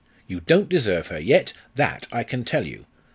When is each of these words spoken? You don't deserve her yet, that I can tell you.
You 0.25 0.39
don't 0.39 0.67
deserve 0.67 1.09
her 1.09 1.19
yet, 1.19 1.53
that 1.75 2.07
I 2.11 2.23
can 2.23 2.43
tell 2.43 2.65
you. 2.65 2.87